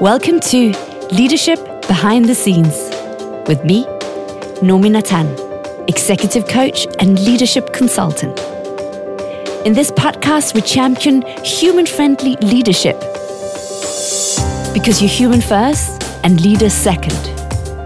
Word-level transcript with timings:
Welcome 0.00 0.40
to 0.40 0.74
Leadership 1.10 1.58
Behind 1.88 2.26
the 2.26 2.34
Scenes 2.34 2.74
with 3.48 3.64
me, 3.64 3.86
Nomi 4.60 4.90
Natan, 4.90 5.26
executive 5.88 6.46
coach 6.46 6.86
and 6.98 7.18
leadership 7.24 7.72
consultant. 7.72 8.38
In 9.64 9.72
this 9.72 9.90
podcast, 9.90 10.54
we 10.54 10.60
champion 10.60 11.22
human 11.42 11.86
friendly 11.86 12.36
leadership 12.42 13.00
because 14.74 15.00
you're 15.00 15.08
human 15.08 15.40
first 15.40 16.02
and 16.22 16.42
leader 16.42 16.68
second. 16.68 17.16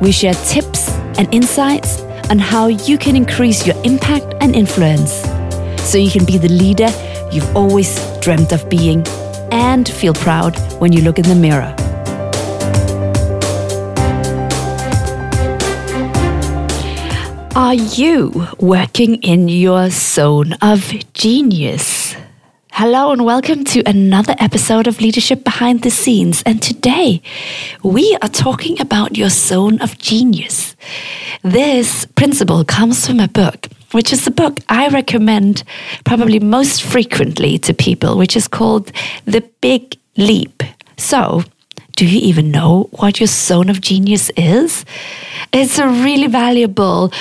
We 0.01 0.11
share 0.11 0.35
tips 0.35 0.89
and 1.17 1.33
insights 1.33 2.01
on 2.29 2.41
how 2.41 2.67
you 2.67 2.99
can 2.99 3.15
increase 3.15 3.65
your 3.65 3.77
impact 3.85 4.35
and 4.41 4.57
influence 4.57 5.13
so 5.89 5.97
you 5.97 6.11
can 6.11 6.25
be 6.25 6.39
the 6.39 6.49
leader 6.49 6.89
you've 7.31 7.55
always 7.55 7.95
dreamt 8.19 8.51
of 8.51 8.69
being 8.69 9.07
and 9.53 9.89
feel 9.89 10.15
proud 10.15 10.59
when 10.81 10.93
you 10.93 11.03
look 11.03 11.21
in 11.21 11.29
the 11.29 11.37
mirror. 11.37 11.73
Are 17.57 17.75
you 17.75 18.47
working 18.61 19.17
in 19.23 19.49
your 19.49 19.91
zone 19.91 20.53
of 20.63 20.93
genius? 21.15 22.15
Hello 22.71 23.11
and 23.11 23.25
welcome 23.25 23.65
to 23.65 23.83
another 23.87 24.37
episode 24.39 24.87
of 24.87 25.01
Leadership 25.01 25.43
Behind 25.43 25.83
the 25.83 25.91
Scenes. 25.91 26.45
And 26.47 26.63
today 26.63 27.21
we 27.83 28.17
are 28.23 28.29
talking 28.29 28.81
about 28.81 29.17
your 29.17 29.31
zone 29.31 29.81
of 29.83 29.99
genius. 29.99 30.77
This 31.43 32.07
principle 32.15 32.65
comes 32.65 33.05
from 33.05 33.19
a 33.19 33.27
book, 33.27 33.67
which 33.91 34.13
is 34.13 34.25
the 34.25 34.31
book 34.31 34.61
I 34.69 34.87
recommend 34.87 35.65
probably 36.05 36.39
most 36.39 36.85
frequently 36.85 37.59
to 37.59 37.75
people, 37.75 38.17
which 38.17 38.37
is 38.37 38.47
called 38.47 38.93
The 39.25 39.43
Big 39.61 39.99
Leap. 40.17 40.63
So, 40.99 41.43
do 42.01 42.07
you 42.07 42.21
even 42.23 42.51
know 42.51 42.89
what 42.93 43.21
your 43.21 43.27
zone 43.27 43.69
of 43.69 43.83
genius 43.83 44.31
is? 44.35 44.87
It's 45.53 45.79
a 45.79 45.87
really 45.87 46.29
valuable 46.29 47.13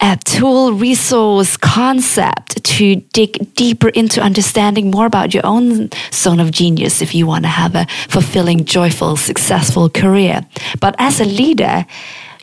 uh, 0.00 0.16
tool, 0.22 0.74
resource, 0.74 1.56
concept 1.56 2.62
to 2.62 2.96
dig 3.14 3.54
deeper 3.54 3.88
into 3.88 4.20
understanding 4.20 4.90
more 4.90 5.06
about 5.06 5.32
your 5.32 5.46
own 5.46 5.88
zone 6.12 6.40
of 6.40 6.50
genius 6.50 7.00
if 7.00 7.14
you 7.14 7.26
want 7.26 7.44
to 7.44 7.48
have 7.48 7.74
a 7.74 7.86
fulfilling, 8.10 8.66
joyful, 8.66 9.16
successful 9.16 9.88
career. 9.88 10.42
But 10.78 10.94
as 10.98 11.18
a 11.18 11.24
leader, 11.24 11.86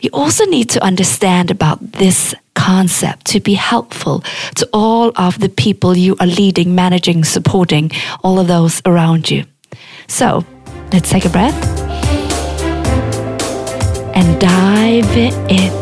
you 0.00 0.10
also 0.12 0.46
need 0.46 0.70
to 0.70 0.82
understand 0.82 1.52
about 1.52 1.78
this 1.92 2.34
concept 2.54 3.26
to 3.26 3.38
be 3.38 3.54
helpful 3.54 4.24
to 4.56 4.68
all 4.72 5.12
of 5.14 5.38
the 5.38 5.48
people 5.48 5.96
you 5.96 6.16
are 6.18 6.26
leading, 6.26 6.74
managing, 6.74 7.22
supporting, 7.22 7.92
all 8.24 8.40
of 8.40 8.48
those 8.48 8.82
around 8.84 9.30
you. 9.30 9.44
So, 10.08 10.44
Let's 10.94 11.10
take 11.10 11.24
a 11.24 11.28
breath 11.28 11.80
and 14.14 14.40
dive 14.40 15.16
in. 15.16 15.72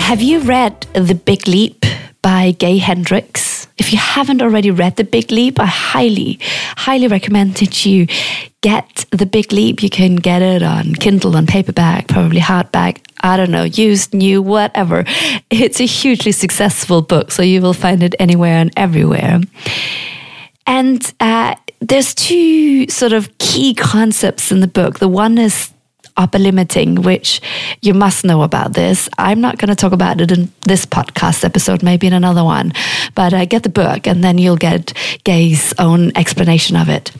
Have 0.00 0.20
you 0.20 0.40
read 0.40 0.80
The 0.94 1.14
Big 1.14 1.46
Leap 1.46 1.86
by 2.22 2.50
Gay 2.58 2.78
Hendricks? 2.78 3.68
If 3.78 3.92
you 3.92 3.98
haven't 3.98 4.42
already 4.42 4.72
read 4.72 4.96
The 4.96 5.04
Big 5.04 5.30
Leap, 5.30 5.60
I 5.60 5.66
highly, 5.66 6.40
highly 6.76 7.06
recommend 7.06 7.54
that 7.58 7.86
you 7.86 8.08
get 8.62 9.04
The 9.10 9.26
Big 9.26 9.52
Leap. 9.52 9.82
You 9.82 9.90
can 9.90 10.16
get 10.16 10.40
it 10.40 10.62
on 10.62 10.94
Kindle, 10.94 11.36
on 11.36 11.46
paperback, 11.46 12.08
probably 12.08 12.40
hardback. 12.40 13.00
I 13.20 13.36
don't 13.36 13.50
know, 13.50 13.64
used, 13.64 14.14
new, 14.14 14.40
whatever. 14.40 15.04
It's 15.50 15.80
a 15.80 15.86
hugely 15.86 16.32
successful 16.32 17.02
book, 17.02 17.30
so 17.30 17.42
you 17.42 17.60
will 17.60 17.74
find 17.74 18.02
it 18.02 18.14
anywhere 18.18 18.56
and 18.56 18.72
everywhere. 18.76 19.40
And 20.66 21.14
uh, 21.20 21.54
there's 21.80 22.14
two 22.14 22.88
sort 22.88 23.12
of 23.12 23.36
key 23.38 23.74
concepts 23.74 24.50
in 24.50 24.60
the 24.60 24.66
book. 24.66 24.98
The 24.98 25.08
one 25.08 25.36
is 25.36 25.71
upper 26.16 26.38
limiting, 26.38 27.02
which 27.02 27.40
you 27.80 27.94
must 27.94 28.24
know 28.24 28.42
about 28.42 28.74
this. 28.74 29.08
I'm 29.18 29.40
not 29.40 29.58
going 29.58 29.68
to 29.68 29.74
talk 29.74 29.92
about 29.92 30.20
it 30.20 30.32
in 30.32 30.52
this 30.62 30.86
podcast 30.86 31.44
episode, 31.44 31.82
maybe 31.82 32.06
in 32.06 32.12
another 32.12 32.44
one, 32.44 32.72
but 33.14 33.32
uh, 33.32 33.44
get 33.44 33.62
the 33.62 33.68
book 33.68 34.06
and 34.06 34.22
then 34.22 34.38
you'll 34.38 34.56
get 34.56 34.92
Gay's 35.24 35.72
own 35.78 36.12
explanation 36.16 36.76
of 36.76 36.88
it. 36.88 37.12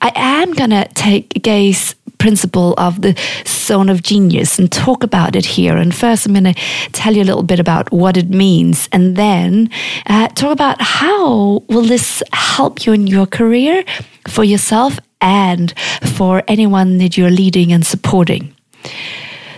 I 0.00 0.12
am 0.14 0.52
going 0.52 0.70
to 0.70 0.88
take 0.94 1.42
Gay's 1.42 1.94
principle 2.20 2.74
of 2.76 3.00
the 3.00 3.18
zone 3.46 3.88
of 3.88 4.02
genius 4.02 4.58
and 4.58 4.70
talk 4.70 5.02
about 5.02 5.34
it 5.34 5.46
here. 5.46 5.76
And 5.76 5.92
first, 5.92 6.26
I'm 6.26 6.34
going 6.34 6.54
to 6.54 6.60
tell 6.92 7.14
you 7.14 7.22
a 7.22 7.24
little 7.24 7.42
bit 7.42 7.58
about 7.58 7.90
what 7.90 8.16
it 8.16 8.28
means, 8.30 8.88
and 8.92 9.16
then 9.16 9.70
uh, 10.06 10.28
talk 10.28 10.52
about 10.52 10.80
how 10.80 11.64
will 11.68 11.82
this 11.82 12.22
help 12.32 12.84
you 12.86 12.92
in 12.92 13.06
your 13.06 13.26
career 13.26 13.84
for 14.28 14.44
yourself 14.44 15.00
and 15.20 15.72
for 16.16 16.42
anyone 16.48 16.98
that 16.98 17.16
you're 17.16 17.30
leading 17.30 17.72
and 17.72 17.84
supporting. 17.84 18.54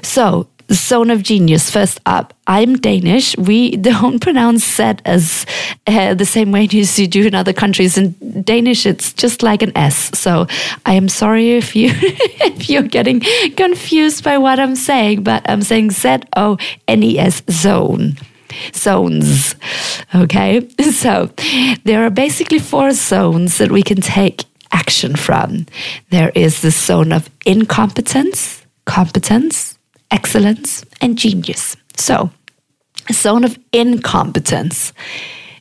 So, 0.03 0.49
Zone 0.73 1.11
of 1.11 1.23
Genius. 1.23 1.71
First 1.71 2.01
up, 2.07 2.33
I'm 2.47 2.77
Danish. 2.77 3.37
We 3.37 3.77
don't 3.77 4.21
pronounce 4.21 4.65
set 4.65 5.03
as 5.05 5.47
uh, 5.87 6.15
the 6.15 6.25
same 6.25 6.53
way 6.53 6.69
as 6.75 6.99
you 6.99 7.07
do 7.07 7.27
in 7.27 7.35
other 7.35 7.53
countries. 7.53 7.99
In 7.99 8.15
Danish, 8.43 8.87
it's 8.87 9.13
just 9.13 9.43
like 9.43 9.63
an 9.63 9.77
S. 9.77 10.19
So 10.19 10.47
I 10.87 10.95
am 10.95 11.09
sorry 11.09 11.53
if 11.53 11.77
you 11.77 11.91
if 11.93 12.69
you're 12.69 12.83
getting 12.83 13.21
confused 13.57 14.25
by 14.25 14.39
what 14.39 14.59
I'm 14.59 14.77
saying, 14.77 15.23
but 15.23 15.49
I'm 15.49 15.63
saying 15.63 15.91
Z 15.91 16.21
O 16.37 16.57
N 16.89 17.03
E 17.03 17.19
S 17.19 17.43
zone 17.51 18.17
zones. 18.75 19.55
Okay, 20.15 20.69
so 20.91 21.31
there 21.85 22.05
are 22.05 22.11
basically 22.11 22.59
four 22.59 22.93
zones 22.93 23.57
that 23.59 23.71
we 23.71 23.83
can 23.83 24.01
take 24.01 24.45
action 24.73 25.17
from. 25.17 25.67
There 26.11 26.31
is 26.35 26.63
the 26.63 26.71
zone 26.71 27.13
of 27.13 27.31
incompetence, 27.47 28.65
competence, 28.85 29.79
excellence, 30.11 30.85
and 31.01 31.17
genius. 31.17 31.77
So, 31.97 32.31
a 33.09 33.13
zone 33.13 33.45
of 33.45 33.59
incompetence, 33.73 34.93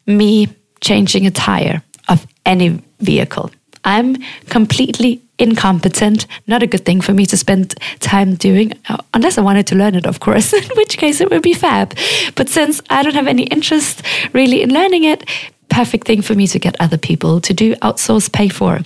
me 0.06 0.48
changing 0.82 1.26
a 1.28 1.32
tire 1.32 1.84
of 2.10 2.26
any 2.46 2.82
vehicle. 3.00 3.52
I'm 3.84 4.18
completely 4.50 5.22
incompetent, 5.40 6.28
not 6.46 6.62
a 6.62 6.68
good 6.68 6.86
thing 6.86 7.02
for 7.02 7.14
me 7.14 7.26
to 7.26 7.36
spend 7.36 7.74
time 8.00 8.36
doing, 8.36 8.74
uh, 8.90 8.98
unless 9.14 9.38
I 9.38 9.42
wanted 9.42 9.66
to 9.68 9.76
learn 9.76 9.96
it, 9.96 10.06
of 10.06 10.20
course, 10.20 10.54
in 10.62 10.70
which 10.76 10.98
case 10.98 11.20
it 11.20 11.32
would 11.32 11.42
be 11.42 11.54
fab. 11.54 11.98
But 12.36 12.50
since 12.50 12.82
I 12.90 13.02
don't 13.02 13.16
have 13.16 13.28
any 13.28 13.44
interest 13.44 14.04
really 14.34 14.62
in 14.62 14.72
learning 14.72 15.06
it, 15.06 15.28
perfect 15.70 16.06
thing 16.06 16.22
for 16.22 16.36
me 16.36 16.46
to 16.48 16.60
get 16.60 16.76
other 16.80 16.98
people 16.98 17.42
to 17.42 17.54
do, 17.54 17.76
outsource, 17.78 18.32
pay 18.32 18.50
for. 18.50 18.82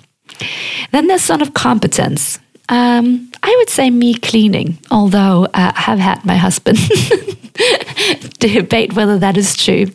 Then 0.91 1.07
there's 1.07 1.23
zone 1.23 1.41
of 1.41 1.53
competence. 1.53 2.39
Um, 2.69 3.31
I 3.43 3.55
would 3.59 3.69
say 3.69 3.89
me 3.89 4.15
cleaning, 4.15 4.79
although 4.89 5.45
uh, 5.45 5.71
I 5.75 5.81
have 5.81 5.99
had 5.99 6.25
my 6.25 6.35
husband 6.35 6.77
debate 8.39 8.93
whether 8.93 9.19
that 9.19 9.37
is 9.37 9.55
true. 9.55 9.85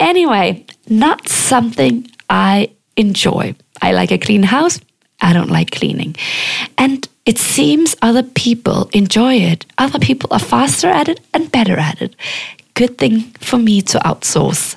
Anyway, 0.00 0.64
not 0.88 1.28
something 1.28 2.10
I 2.30 2.70
enjoy. 2.96 3.54
I 3.82 3.92
like 3.92 4.10
a 4.10 4.18
clean 4.18 4.42
house. 4.42 4.80
I 5.20 5.32
don't 5.32 5.50
like 5.50 5.70
cleaning. 5.70 6.16
And 6.78 7.06
it 7.26 7.38
seems 7.38 7.96
other 8.02 8.22
people 8.22 8.88
enjoy 8.92 9.34
it. 9.34 9.66
Other 9.78 9.98
people 9.98 10.28
are 10.32 10.38
faster 10.38 10.88
at 10.88 11.08
it 11.08 11.20
and 11.32 11.52
better 11.52 11.78
at 11.78 12.00
it. 12.02 12.14
Good 12.74 12.98
thing 12.98 13.20
for 13.40 13.58
me 13.58 13.82
to 13.82 13.98
outsource. 13.98 14.76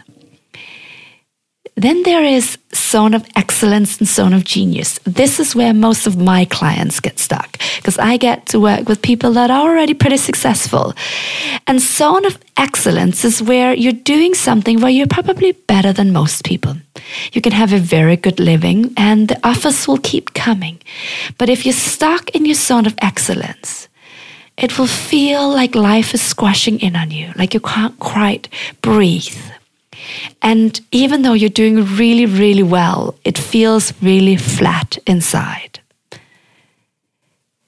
Then 1.77 2.01
there 2.01 2.23
is 2.23 2.57
zone 2.73 3.13
of 3.13 3.23
excellence 3.35 3.99
and 3.99 4.07
zone 4.07 4.33
of 4.33 4.43
genius. 4.43 4.99
This 5.03 5.39
is 5.39 5.55
where 5.55 5.75
most 5.75 6.07
of 6.07 6.17
my 6.17 6.45
clients 6.45 6.99
get 6.99 7.19
stuck 7.19 7.59
because 7.75 7.99
I 7.99 8.17
get 8.17 8.47
to 8.47 8.59
work 8.59 8.89
with 8.89 9.03
people 9.03 9.31
that 9.33 9.51
are 9.51 9.69
already 9.69 9.93
pretty 9.93 10.17
successful. 10.17 10.95
And 11.67 11.79
zone 11.79 12.25
of 12.25 12.39
excellence 12.57 13.23
is 13.23 13.43
where 13.43 13.75
you're 13.75 13.93
doing 13.93 14.33
something 14.33 14.81
where 14.81 14.89
you're 14.89 15.05
probably 15.05 15.51
better 15.51 15.93
than 15.93 16.11
most 16.11 16.43
people. 16.43 16.75
You 17.31 17.41
can 17.41 17.51
have 17.53 17.71
a 17.71 17.77
very 17.77 18.17
good 18.17 18.39
living 18.39 18.91
and 18.97 19.27
the 19.27 19.39
offers 19.47 19.87
will 19.87 19.99
keep 19.99 20.33
coming. 20.33 20.79
But 21.37 21.49
if 21.49 21.63
you're 21.63 21.73
stuck 21.73 22.31
in 22.31 22.45
your 22.45 22.55
zone 22.55 22.87
of 22.87 22.95
excellence, 23.03 23.87
it 24.57 24.79
will 24.79 24.87
feel 24.87 25.47
like 25.47 25.75
life 25.75 26.15
is 26.15 26.23
squashing 26.23 26.79
in 26.79 26.95
on 26.95 27.11
you, 27.11 27.31
like 27.35 27.53
you 27.53 27.59
can't 27.59 27.99
quite 27.99 28.49
breathe 28.81 29.37
and 30.41 30.79
even 30.91 31.21
though 31.21 31.33
you're 31.33 31.49
doing 31.49 31.83
really, 31.97 32.25
really 32.25 32.63
well, 32.63 33.15
it 33.23 33.37
feels 33.37 33.93
really 34.01 34.37
flat 34.37 34.97
inside. 35.05 35.79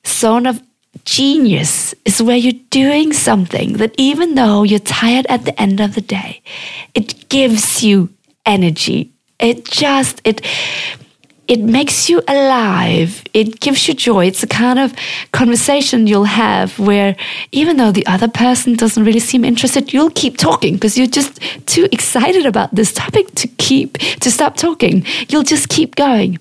Zone 0.05 0.45
of 0.45 0.61
genius 1.05 1.93
is 2.05 2.21
where 2.21 2.37
you're 2.37 2.61
doing 2.69 3.13
something 3.13 3.73
that 3.73 3.93
even 3.97 4.35
though 4.35 4.63
you're 4.63 4.79
tired 4.79 5.25
at 5.27 5.45
the 5.45 5.59
end 5.61 5.79
of 5.79 5.95
the 5.95 6.01
day, 6.01 6.41
it 6.93 7.29
gives 7.29 7.83
you 7.83 8.09
energy. 8.45 9.11
It 9.39 9.65
just, 9.65 10.21
it, 10.23 10.41
it 11.49 11.59
makes 11.59 12.09
you 12.09 12.21
alive. 12.27 13.23
It 13.33 13.59
gives 13.59 13.87
you 13.87 13.95
joy. 13.95 14.27
It's 14.27 14.43
a 14.43 14.47
kind 14.47 14.77
of 14.77 14.93
conversation 15.31 16.05
you'll 16.05 16.25
have 16.25 16.77
where 16.77 17.15
even 17.51 17.77
though 17.77 17.91
the 17.91 18.05
other 18.05 18.27
person 18.27 18.75
doesn't 18.75 19.03
really 19.03 19.19
seem 19.19 19.43
interested, 19.43 19.91
you'll 19.91 20.11
keep 20.11 20.37
talking 20.37 20.75
because 20.75 20.95
you're 20.95 21.07
just 21.07 21.41
too 21.65 21.87
excited 21.91 22.45
about 22.45 22.75
this 22.75 22.93
topic 22.93 23.33
to 23.35 23.47
keep, 23.47 23.97
to 24.21 24.29
stop 24.29 24.57
talking. 24.57 25.03
You'll 25.27 25.43
just 25.43 25.69
keep 25.69 25.95
going. 25.95 26.37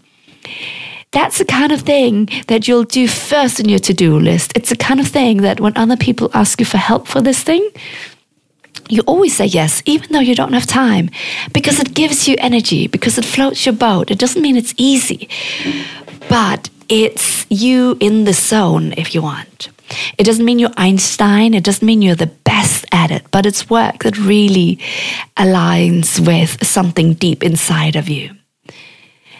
That's 1.12 1.38
the 1.38 1.46
kind 1.46 1.72
of 1.72 1.80
thing 1.80 2.28
that 2.48 2.68
you'll 2.68 2.84
do 2.84 3.08
first 3.08 3.60
in 3.60 3.68
your 3.70 3.78
to 3.78 3.94
do 3.94 4.18
list. 4.18 4.52
It's 4.54 4.68
the 4.68 4.76
kind 4.76 5.00
of 5.00 5.08
thing 5.08 5.38
that 5.38 5.58
when 5.58 5.74
other 5.74 5.96
people 5.96 6.30
ask 6.34 6.60
you 6.60 6.66
for 6.66 6.76
help 6.76 7.08
for 7.08 7.22
this 7.22 7.42
thing, 7.42 7.66
you 8.88 9.02
always 9.06 9.36
say 9.36 9.46
yes, 9.46 9.82
even 9.86 10.12
though 10.12 10.20
you 10.20 10.34
don't 10.34 10.52
have 10.52 10.66
time, 10.66 11.10
because 11.52 11.80
it 11.80 11.94
gives 11.94 12.26
you 12.28 12.36
energy, 12.38 12.86
because 12.86 13.18
it 13.18 13.24
floats 13.24 13.66
your 13.66 13.74
boat. 13.74 14.10
It 14.10 14.18
doesn't 14.18 14.42
mean 14.42 14.56
it's 14.56 14.74
easy, 14.76 15.28
but 16.28 16.70
it's 16.88 17.46
you 17.50 17.96
in 18.00 18.24
the 18.24 18.32
zone 18.32 18.94
if 18.96 19.14
you 19.14 19.22
want. 19.22 19.70
It 20.18 20.24
doesn't 20.24 20.44
mean 20.44 20.58
you're 20.58 20.70
Einstein, 20.76 21.54
it 21.54 21.64
doesn't 21.64 21.86
mean 21.86 22.02
you're 22.02 22.14
the 22.14 22.26
best 22.26 22.84
at 22.92 23.10
it, 23.10 23.24
but 23.30 23.46
it's 23.46 23.70
work 23.70 24.02
that 24.04 24.18
really 24.18 24.78
aligns 25.36 26.24
with 26.24 26.66
something 26.66 27.14
deep 27.14 27.42
inside 27.42 27.96
of 27.96 28.08
you. 28.08 28.34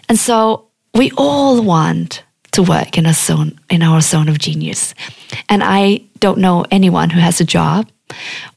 And 0.09 0.19
so 0.19 0.69
we 0.95 1.11
all 1.17 1.63
want 1.63 2.23
to 2.53 2.63
work 2.63 2.97
in 2.97 3.07
a 3.07 3.13
zone 3.13 3.59
in 3.69 3.83
our 3.83 4.01
zone 4.01 4.29
of 4.29 4.39
genius. 4.39 4.95
And 5.49 5.63
I 5.63 6.03
don't 6.21 6.39
know 6.39 6.65
anyone 6.71 7.11
who 7.11 7.21
has 7.21 7.41
a 7.41 7.45
job 7.45 7.89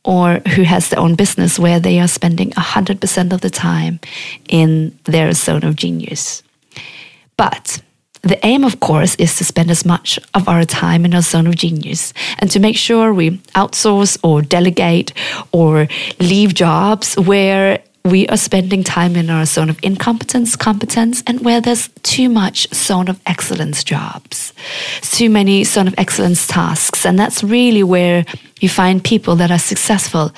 or 0.03 0.39
who 0.55 0.63
has 0.63 0.89
their 0.89 0.99
own 0.99 1.15
business 1.15 1.59
where 1.59 1.79
they 1.79 1.99
are 1.99 2.07
spending 2.07 2.51
100% 2.51 3.33
of 3.33 3.41
the 3.41 3.49
time 3.49 3.99
in 4.47 4.97
their 5.05 5.33
zone 5.33 5.63
of 5.63 5.75
genius. 5.75 6.43
But 7.37 7.81
the 8.23 8.43
aim, 8.45 8.63
of 8.63 8.79
course, 8.79 9.15
is 9.15 9.35
to 9.37 9.43
spend 9.43 9.71
as 9.71 9.83
much 9.83 10.19
of 10.35 10.47
our 10.47 10.63
time 10.63 11.05
in 11.05 11.13
our 11.13 11.21
zone 11.21 11.47
of 11.47 11.55
genius 11.55 12.13
and 12.37 12.51
to 12.51 12.59
make 12.59 12.77
sure 12.77 13.13
we 13.13 13.31
outsource 13.55 14.17
or 14.23 14.41
delegate 14.41 15.11
or 15.51 15.87
leave 16.19 16.53
jobs 16.53 17.15
where 17.15 17.81
we 18.03 18.27
are 18.27 18.37
spending 18.37 18.83
time 18.83 19.15
in 19.15 19.29
our 19.29 19.45
zone 19.45 19.69
of 19.69 19.79
incompetence, 19.83 20.55
competence, 20.55 21.21
and 21.27 21.41
where 21.41 21.61
there's 21.61 21.89
too 22.03 22.29
much 22.29 22.67
zone 22.73 23.07
of 23.07 23.19
excellence 23.25 23.83
jobs, 23.83 24.53
too 25.01 25.29
many 25.29 25.63
zone 25.63 25.87
of 25.87 25.95
excellence 25.97 26.47
tasks. 26.47 27.05
And 27.05 27.19
that's 27.19 27.43
really 27.43 27.83
where 27.83 28.25
you 28.59 28.69
find 28.69 29.03
people 29.03 29.35
that 29.35 29.51
are 29.51 29.59
successful 29.59 30.31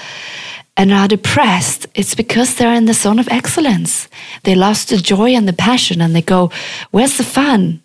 and 0.75 0.91
are 0.91 1.07
depressed. 1.07 1.87
It's 1.95 2.15
because 2.15 2.55
they're 2.55 2.73
in 2.73 2.85
the 2.85 2.93
zone 2.93 3.19
of 3.19 3.29
excellence. 3.29 4.09
They 4.43 4.55
lost 4.55 4.89
the 4.89 4.97
joy 4.97 5.31
and 5.31 5.47
the 5.47 5.53
passion 5.53 6.01
and 6.01 6.15
they 6.15 6.21
go, 6.21 6.51
Where's 6.91 7.17
the 7.17 7.23
fun? 7.23 7.81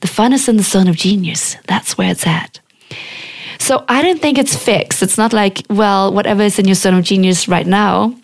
The 0.00 0.08
fun 0.08 0.32
is 0.32 0.48
in 0.48 0.58
the 0.58 0.62
zone 0.62 0.88
of 0.88 0.96
genius. 0.96 1.56
That's 1.66 1.96
where 1.96 2.10
it's 2.10 2.26
at. 2.26 2.60
So 3.58 3.84
I 3.88 4.02
don't 4.02 4.20
think 4.20 4.36
it's 4.36 4.56
fixed. 4.56 5.02
It's 5.02 5.16
not 5.16 5.32
like, 5.32 5.62
well, 5.70 6.12
whatever 6.12 6.42
is 6.42 6.58
in 6.58 6.66
your 6.66 6.74
zone 6.74 6.94
of 6.94 7.04
genius 7.04 7.48
right 7.48 7.66
now 7.66 8.14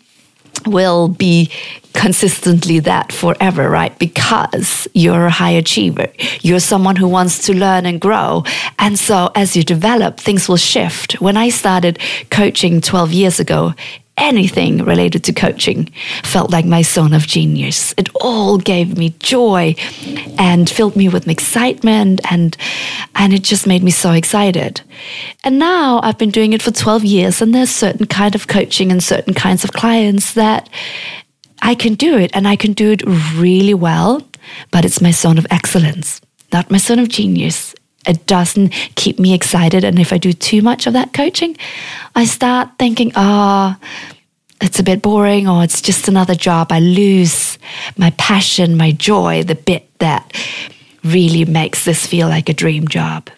will 0.67 1.07
be 1.07 1.49
consistently 1.93 2.79
that 2.79 3.11
forever, 3.11 3.69
right? 3.69 3.97
Because 3.99 4.87
you're 4.93 5.25
a 5.25 5.29
high 5.29 5.51
achiever. 5.51 6.07
You're 6.41 6.59
someone 6.59 6.95
who 6.95 7.07
wants 7.07 7.45
to 7.47 7.53
learn 7.53 7.85
and 7.85 7.99
grow. 7.99 8.43
And 8.79 8.97
so 8.97 9.29
as 9.35 9.55
you 9.55 9.63
develop, 9.63 10.19
things 10.19 10.47
will 10.47 10.57
shift. 10.57 11.19
When 11.21 11.37
I 11.37 11.49
started 11.49 11.99
coaching 12.29 12.81
12 12.81 13.11
years 13.11 13.39
ago, 13.39 13.73
anything 14.17 14.83
related 14.83 15.23
to 15.23 15.33
coaching 15.33 15.85
felt 16.23 16.51
like 16.51 16.65
my 16.65 16.81
zone 16.81 17.13
of 17.13 17.27
genius. 17.27 17.93
It 17.97 18.09
all 18.15 18.57
gave 18.57 18.97
me 18.97 19.15
joy 19.19 19.75
and 20.37 20.69
filled 20.69 20.95
me 20.95 21.09
with 21.09 21.27
excitement 21.27 22.21
and 22.29 22.55
and 23.15 23.33
it 23.33 23.43
just 23.43 23.67
made 23.67 23.83
me 23.83 23.91
so 23.91 24.11
excited. 24.11 24.81
And 25.43 25.59
now 25.59 25.99
I've 26.03 26.17
been 26.17 26.31
doing 26.31 26.53
it 26.53 26.61
for 26.61 26.71
12 26.71 27.03
years 27.03 27.41
and 27.41 27.53
there's 27.53 27.71
certain 27.71 28.05
kind 28.05 28.35
of 28.35 28.47
coaching 28.47 28.91
and 28.91 29.03
certain 29.03 29.33
kinds 29.33 29.63
of 29.63 29.73
clients 29.73 30.33
that 30.33 30.69
I 31.61 31.75
can 31.75 31.95
do 31.95 32.17
it 32.17 32.31
and 32.33 32.47
I 32.47 32.55
can 32.55 32.73
do 32.73 32.91
it 32.91 33.03
really 33.35 33.73
well, 33.73 34.21
but 34.71 34.85
it's 34.85 35.01
my 35.01 35.11
zone 35.11 35.37
of 35.37 35.47
excellence, 35.49 36.21
not 36.51 36.71
my 36.71 36.77
zone 36.77 36.99
of 36.99 37.09
genius 37.09 37.75
it 38.07 38.25
doesn't 38.25 38.69
keep 38.95 39.19
me 39.19 39.33
excited. 39.33 39.83
And 39.83 39.99
if 39.99 40.11
I 40.11 40.17
do 40.17 40.33
too 40.33 40.61
much 40.61 40.87
of 40.87 40.93
that 40.93 41.13
coaching, 41.13 41.55
I 42.15 42.25
start 42.25 42.69
thinking, 42.79 43.11
ah, 43.15 43.77
oh, 43.79 44.15
it's 44.61 44.79
a 44.79 44.83
bit 44.83 45.01
boring 45.01 45.47
or 45.47 45.63
it's 45.63 45.81
just 45.81 46.07
another 46.07 46.35
job. 46.35 46.71
I 46.71 46.79
lose 46.79 47.57
my 47.97 48.11
passion, 48.11 48.77
my 48.77 48.91
joy, 48.91 49.43
the 49.43 49.55
bit 49.55 49.87
that 49.99 50.31
really 51.03 51.45
makes 51.45 51.85
this 51.85 52.05
feel 52.05 52.27
like 52.27 52.49
a 52.49 52.53
dream 52.53 52.87
job. 52.87 53.29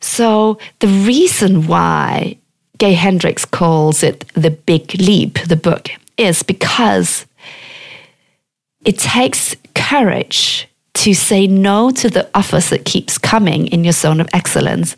So, 0.00 0.58
the 0.78 0.88
reason 0.88 1.66
why 1.66 2.38
Gay 2.78 2.94
Hendricks 2.94 3.44
calls 3.44 4.02
it 4.02 4.26
the 4.34 4.50
big 4.50 4.94
leap, 5.00 5.40
the 5.48 5.56
book, 5.56 5.90
is 6.16 6.42
because 6.42 7.26
it 8.84 8.98
takes 8.98 9.56
courage 9.74 10.67
to 10.98 11.14
say 11.14 11.46
no 11.46 11.90
to 11.90 12.10
the 12.10 12.28
offers 12.34 12.70
that 12.70 12.84
keeps 12.84 13.18
coming 13.18 13.68
in 13.68 13.84
your 13.84 13.92
zone 13.92 14.20
of 14.20 14.28
excellence 14.32 14.96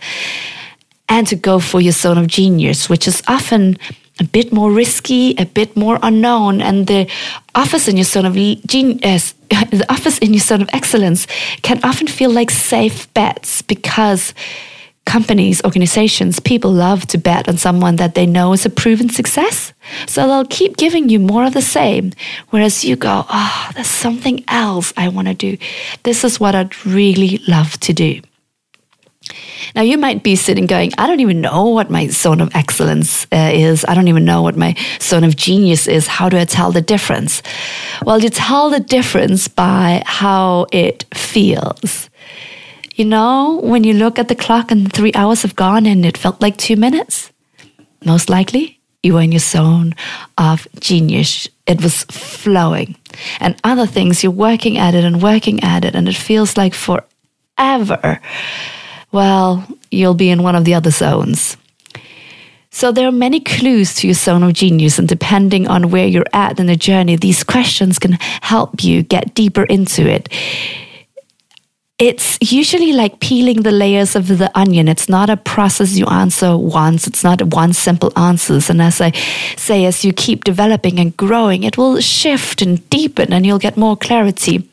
and 1.08 1.26
to 1.26 1.36
go 1.36 1.58
for 1.58 1.80
your 1.80 1.92
zone 1.92 2.18
of 2.18 2.26
genius, 2.26 2.88
which 2.88 3.06
is 3.06 3.22
often 3.28 3.76
a 4.20 4.24
bit 4.24 4.52
more 4.52 4.70
risky, 4.70 5.34
a 5.36 5.46
bit 5.46 5.76
more 5.76 5.98
unknown, 6.02 6.60
and 6.60 6.86
the 6.86 7.10
offers 7.54 7.88
in 7.88 7.96
your 7.96 8.04
zone 8.04 8.26
of 8.26 8.34
genius, 8.34 9.34
uh, 9.50 9.64
the 9.70 9.84
offers 9.90 10.18
in 10.18 10.32
your 10.32 10.40
zone 10.40 10.62
of 10.62 10.70
excellence 10.72 11.26
can 11.62 11.80
often 11.82 12.06
feel 12.06 12.30
like 12.30 12.50
safe 12.50 13.12
bets 13.14 13.62
because 13.62 14.34
companies, 15.04 15.62
organizations, 15.64 16.38
people 16.38 16.72
love 16.72 17.06
to 17.08 17.18
bet 17.18 17.48
on 17.48 17.56
someone 17.56 17.96
that 17.96 18.14
they 18.14 18.26
know 18.26 18.52
is 18.52 18.64
a 18.64 18.70
proven 18.70 19.08
success. 19.08 19.72
So 20.06 20.26
they'll 20.26 20.44
keep 20.44 20.76
giving 20.76 21.08
you 21.08 21.18
more 21.18 21.44
of 21.44 21.54
the 21.54 21.62
same. 21.62 22.12
Whereas 22.50 22.84
you 22.84 22.96
go, 22.96 23.24
oh, 23.28 23.70
there's 23.74 23.88
something 23.88 24.44
else 24.48 24.92
I 24.96 25.08
want 25.08 25.28
to 25.28 25.34
do. 25.34 25.56
This 26.04 26.24
is 26.24 26.38
what 26.38 26.54
I'd 26.54 26.86
really 26.86 27.40
love 27.48 27.78
to 27.80 27.92
do. 27.92 28.20
Now, 29.74 29.82
you 29.82 29.96
might 29.98 30.22
be 30.22 30.34
sitting 30.36 30.66
going, 30.66 30.92
I 30.98 31.06
don't 31.06 31.20
even 31.20 31.40
know 31.40 31.68
what 31.68 31.90
my 31.90 32.08
zone 32.08 32.40
of 32.40 32.54
excellence 32.54 33.26
uh, 33.32 33.50
is. 33.52 33.84
I 33.86 33.94
don't 33.94 34.08
even 34.08 34.24
know 34.24 34.42
what 34.42 34.56
my 34.56 34.74
zone 35.00 35.24
of 35.24 35.36
genius 35.36 35.86
is. 35.86 36.06
How 36.06 36.28
do 36.28 36.36
I 36.36 36.44
tell 36.44 36.72
the 36.72 36.82
difference? 36.82 37.42
Well, 38.04 38.20
you 38.20 38.30
tell 38.30 38.70
the 38.70 38.80
difference 38.80 39.46
by 39.46 40.02
how 40.04 40.66
it 40.72 41.04
feels. 41.14 42.09
You 43.00 43.06
know, 43.06 43.60
when 43.62 43.82
you 43.82 43.94
look 43.94 44.18
at 44.18 44.28
the 44.28 44.34
clock 44.34 44.70
and 44.70 44.92
three 44.92 45.14
hours 45.14 45.40
have 45.40 45.56
gone 45.56 45.86
and 45.86 46.04
it 46.04 46.18
felt 46.18 46.42
like 46.42 46.58
two 46.58 46.76
minutes, 46.76 47.32
most 48.04 48.28
likely 48.28 48.78
you 49.02 49.14
were 49.14 49.22
in 49.22 49.32
your 49.32 49.40
zone 49.40 49.94
of 50.36 50.68
genius. 50.78 51.48
It 51.66 51.82
was 51.82 52.02
flowing. 52.10 52.96
And 53.40 53.58
other 53.64 53.86
things, 53.86 54.22
you're 54.22 54.30
working 54.30 54.76
at 54.76 54.94
it 54.94 55.02
and 55.02 55.22
working 55.22 55.64
at 55.64 55.86
it, 55.86 55.94
and 55.94 56.10
it 56.10 56.14
feels 56.14 56.58
like 56.58 56.74
forever. 56.74 58.20
Well, 59.12 59.66
you'll 59.90 60.12
be 60.12 60.28
in 60.28 60.42
one 60.42 60.54
of 60.54 60.66
the 60.66 60.74
other 60.74 60.90
zones. 60.90 61.56
So 62.70 62.92
there 62.92 63.08
are 63.08 63.24
many 63.26 63.40
clues 63.40 63.94
to 63.94 64.08
your 64.08 64.14
zone 64.14 64.42
of 64.42 64.52
genius, 64.52 64.98
and 64.98 65.08
depending 65.08 65.68
on 65.68 65.90
where 65.90 66.06
you're 66.06 66.34
at 66.34 66.60
in 66.60 66.66
the 66.66 66.76
journey, 66.76 67.16
these 67.16 67.44
questions 67.44 67.98
can 67.98 68.18
help 68.42 68.84
you 68.84 69.02
get 69.02 69.32
deeper 69.32 69.64
into 69.64 70.06
it 70.06 70.28
it's 72.00 72.38
usually 72.40 72.92
like 72.92 73.20
peeling 73.20 73.60
the 73.60 73.70
layers 73.70 74.16
of 74.16 74.26
the 74.26 74.50
onion. 74.58 74.88
It's 74.88 75.08
not 75.08 75.28
a 75.28 75.36
process 75.36 75.98
you 75.98 76.06
answer 76.06 76.56
once. 76.56 77.06
It's 77.06 77.22
not 77.22 77.42
one 77.42 77.74
simple 77.74 78.10
answers. 78.18 78.70
And 78.70 78.80
as 78.80 79.02
I 79.02 79.10
say, 79.56 79.84
as 79.84 80.02
you 80.02 80.14
keep 80.14 80.44
developing 80.44 80.98
and 80.98 81.14
growing, 81.14 81.62
it 81.62 81.76
will 81.76 82.00
shift 82.00 82.62
and 82.62 82.88
deepen 82.88 83.34
and 83.34 83.44
you'll 83.44 83.58
get 83.58 83.76
more 83.76 83.98
clarity. 83.98 84.69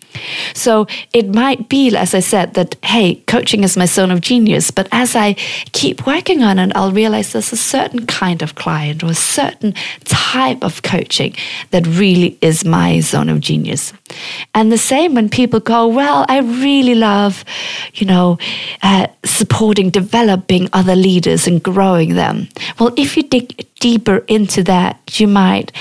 So 0.54 0.88
it 1.14 1.34
might 1.34 1.70
be, 1.70 1.96
as 1.96 2.14
I 2.14 2.20
said, 2.20 2.54
that, 2.56 2.76
hey, 2.84 3.16
coaching 3.28 3.64
is 3.64 3.78
my 3.78 3.86
zone 3.86 4.12
of 4.12 4.22
genius. 4.22 4.72
But 4.72 4.88
as 4.92 5.16
I 5.16 5.34
keep 5.74 6.06
working 6.06 6.44
on 6.44 6.60
it, 6.60 6.72
I'll 6.76 6.92
realize 6.92 7.34
there's 7.34 7.54
a 7.54 7.58
certain 7.58 8.06
kind 8.06 8.42
of 8.42 8.56
client 8.56 9.04
or 9.04 9.12
a 9.12 9.16
certain 9.16 9.74
type 10.06 10.64
of 10.64 10.84
coaching 10.84 11.36
that 11.72 11.86
really 11.88 12.38
is 12.42 12.66
my 12.66 13.00
zone 13.00 13.30
of 13.30 13.40
genius. 13.40 13.94
And 14.54 14.72
the 14.72 14.78
same 14.78 15.16
when 15.16 15.30
people 15.30 15.60
go, 15.60 15.88
well, 15.88 16.26
I 16.30 16.40
really 16.40 16.96
love, 16.96 17.44
you 17.94 18.08
know, 18.08 18.38
uh, 18.82 19.08
supporting, 19.24 19.90
developing 19.90 20.70
other 20.74 20.96
leaders 20.96 21.48
and 21.48 21.62
growing 21.62 22.16
them. 22.16 22.48
Well, 22.80 22.94
if 22.98 23.18
you 23.18 23.24
dig 23.24 23.66
deeper 23.80 24.18
into 24.28 24.64
that, 24.64 25.20
you 25.20 25.28
might 25.28 25.72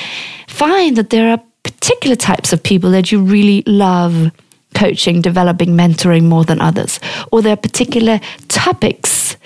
find 0.48 0.96
that 0.96 1.10
there 1.10 1.30
are 1.30 1.42
particular 1.66 2.16
types 2.16 2.52
of 2.52 2.62
people 2.62 2.90
that 2.92 3.10
you 3.10 3.20
really 3.20 3.62
love 3.66 4.30
coaching, 4.74 5.20
developing, 5.20 5.70
mentoring 5.70 6.24
more 6.24 6.44
than 6.44 6.60
others? 6.60 7.00
Or 7.32 7.42
there 7.42 7.54
are 7.54 7.56
particular 7.56 8.20
topics 8.48 9.36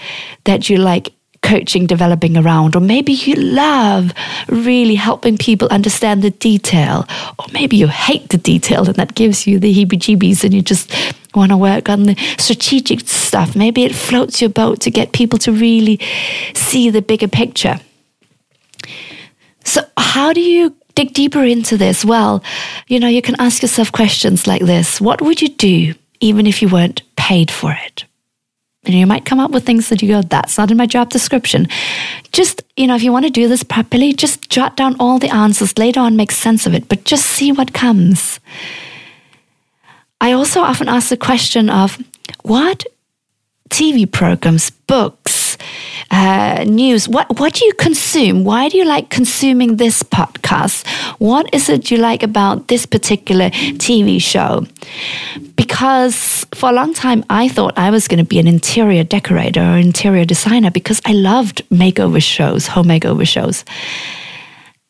that 0.44 0.68
you 0.68 0.76
like 0.76 1.12
coaching 1.42 1.86
developing 1.86 2.36
around, 2.36 2.76
or 2.76 2.80
maybe 2.80 3.12
you 3.12 3.34
love 3.34 4.12
really 4.48 4.94
helping 4.94 5.38
people 5.38 5.66
understand 5.68 6.22
the 6.22 6.30
detail, 6.30 7.06
or 7.38 7.46
maybe 7.52 7.76
you 7.76 7.88
hate 7.88 8.28
the 8.28 8.36
detail 8.36 8.86
and 8.86 8.96
that 8.96 9.14
gives 9.14 9.46
you 9.46 9.58
the 9.58 9.72
heebie 9.72 9.98
jeebies 9.98 10.44
and 10.44 10.52
you 10.52 10.60
just 10.60 10.92
want 11.34 11.50
to 11.50 11.56
work 11.56 11.88
on 11.88 12.02
the 12.02 12.16
strategic 12.38 13.00
stuff. 13.08 13.56
Maybe 13.56 13.84
it 13.84 13.94
floats 13.94 14.42
your 14.42 14.50
boat 14.50 14.80
to 14.82 14.90
get 14.90 15.12
people 15.12 15.38
to 15.40 15.52
really 15.52 15.98
see 16.54 16.90
the 16.90 17.00
bigger 17.00 17.28
picture. 17.28 17.80
So, 19.64 19.82
how 19.96 20.32
do 20.32 20.42
you 20.42 20.76
dig 21.04 21.14
deeper 21.14 21.44
into 21.44 21.76
this? 21.76 22.04
Well, 22.04 22.42
you 22.88 23.00
know, 23.00 23.08
you 23.08 23.22
can 23.22 23.36
ask 23.38 23.62
yourself 23.62 23.92
questions 23.92 24.46
like 24.46 24.62
this 24.62 25.00
What 25.00 25.22
would 25.22 25.40
you 25.40 25.48
do 25.48 25.94
even 26.20 26.46
if 26.46 26.60
you 26.60 26.68
weren't 26.68 27.02
paid 27.16 27.50
for 27.50 27.72
it? 27.72 28.04
And 28.84 28.94
you 28.94 29.06
might 29.06 29.26
come 29.26 29.40
up 29.40 29.50
with 29.50 29.64
things 29.64 29.88
that 29.88 30.00
you 30.00 30.08
go, 30.08 30.22
that's 30.22 30.56
not 30.56 30.70
in 30.70 30.76
my 30.78 30.86
job 30.86 31.10
description. 31.10 31.68
Just, 32.32 32.62
you 32.76 32.86
know, 32.86 32.96
if 32.96 33.02
you 33.02 33.12
want 33.12 33.26
to 33.26 33.30
do 33.30 33.46
this 33.46 33.62
properly, 33.62 34.14
just 34.14 34.48
jot 34.48 34.74
down 34.74 34.96
all 34.98 35.18
the 35.18 35.28
answers, 35.28 35.76
later 35.76 36.00
on 36.00 36.16
make 36.16 36.32
sense 36.32 36.66
of 36.66 36.72
it, 36.72 36.88
but 36.88 37.04
just 37.04 37.26
see 37.26 37.52
what 37.52 37.74
comes. 37.74 38.40
I 40.18 40.32
also 40.32 40.60
often 40.60 40.88
ask 40.88 41.10
the 41.10 41.18
question 41.18 41.68
of 41.68 41.98
what 42.42 42.84
TV 43.68 44.10
programs, 44.10 44.70
books, 44.70 45.39
uh, 46.20 46.64
news. 46.64 47.08
What 47.08 47.40
what 47.40 47.54
do 47.54 47.64
you 47.64 47.72
consume? 47.74 48.44
Why 48.44 48.68
do 48.68 48.76
you 48.76 48.84
like 48.84 49.08
consuming 49.08 49.76
this 49.76 50.02
podcast? 50.02 50.86
What 51.18 51.48
is 51.54 51.70
it 51.70 51.90
you 51.90 51.96
like 51.96 52.22
about 52.22 52.68
this 52.68 52.84
particular 52.84 53.48
TV 53.80 54.20
show? 54.20 54.66
Because 55.56 56.46
for 56.54 56.68
a 56.68 56.72
long 56.72 56.92
time 56.92 57.24
I 57.30 57.48
thought 57.48 57.72
I 57.78 57.90
was 57.90 58.06
going 58.06 58.18
to 58.18 58.28
be 58.28 58.38
an 58.38 58.46
interior 58.46 59.02
decorator 59.02 59.62
or 59.62 59.78
interior 59.78 60.26
designer 60.26 60.70
because 60.70 61.00
I 61.06 61.12
loved 61.12 61.62
makeover 61.70 62.22
shows, 62.22 62.66
home 62.66 62.88
makeover 62.88 63.26
shows. 63.26 63.64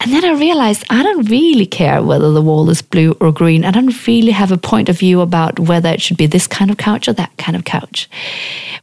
And 0.01 0.13
then 0.15 0.25
I 0.25 0.33
realized 0.33 0.85
I 0.89 1.03
don't 1.03 1.29
really 1.29 1.67
care 1.67 2.03
whether 2.03 2.33
the 2.33 2.41
wall 2.41 2.71
is 2.71 2.81
blue 2.81 3.17
or 3.21 3.33
green. 3.33 3.67
I 3.67 3.71
don't 3.71 4.07
really 4.07 4.33
have 4.33 4.51
a 4.51 4.57
point 4.57 4.89
of 4.89 4.99
view 4.99 5.21
about 5.21 5.61
whether 5.61 5.91
it 5.91 6.01
should 6.01 6.17
be 6.17 6.27
this 6.27 6.47
kind 6.47 6.71
of 6.71 6.79
couch 6.79 7.07
or 7.07 7.13
that 7.13 7.37
kind 7.37 7.55
of 7.55 7.65
couch. 7.65 8.09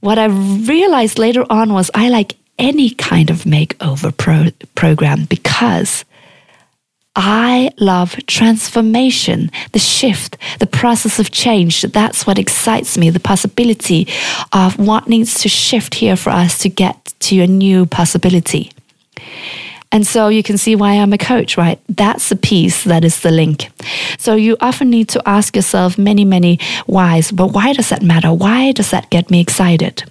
What 0.02 0.20
I 0.20 0.26
realized 0.26 1.18
later 1.18 1.44
on 1.50 1.74
was 1.74 1.90
I 1.96 2.10
like 2.10 2.36
any 2.60 2.92
kind 2.92 3.32
of 3.32 3.44
makeover 3.44 4.16
pro- 4.16 4.52
program 4.76 5.26
because 5.26 6.06
I 7.16 7.72
love 7.80 8.16
transformation, 8.28 9.50
the 9.72 9.80
shift, 9.80 10.38
the 10.60 10.68
process 10.68 11.18
of 11.18 11.32
change. 11.32 11.82
That's 11.82 12.28
what 12.28 12.38
excites 12.38 12.96
me, 12.96 13.10
the 13.10 13.20
possibility 13.20 14.08
of 14.54 14.78
what 14.78 15.08
needs 15.08 15.42
to 15.42 15.50
shift 15.50 15.96
here 15.96 16.16
for 16.16 16.30
us 16.30 16.60
to 16.60 16.70
get 16.70 17.16
to 17.22 17.42
a 17.42 17.48
new 17.48 17.88
possibility. 17.88 18.72
And 19.92 20.06
so 20.06 20.28
you 20.28 20.44
can 20.44 20.58
see 20.58 20.76
why 20.76 20.94
I'm 20.94 21.14
a 21.14 21.18
coach, 21.18 21.58
right? 21.58 21.80
That's 21.88 22.30
the 22.30 22.36
piece 22.36 22.84
that 22.84 23.06
is 23.06 23.22
the 23.22 23.32
link. 23.32 23.72
So 24.18 24.36
you 24.36 24.58
often 24.60 24.90
need 24.90 25.10
to 25.10 25.22
ask 25.28 25.56
yourself 25.56 25.98
many, 25.98 26.26
many 26.26 26.60
whys. 26.88 27.32
But 27.32 27.54
why 27.54 27.74
does 27.74 27.90
that 27.90 28.04
matter? 28.04 28.34
Why 28.34 28.74
does 28.74 28.92
that 28.92 29.10
get 29.10 29.32
me 29.32 29.40
excited? 29.40 30.04